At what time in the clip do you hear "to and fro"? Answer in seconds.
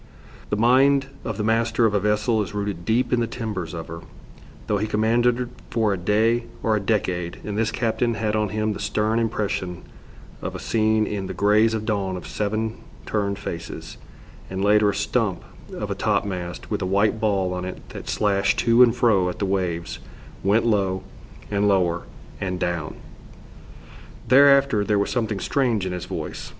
18.57-19.29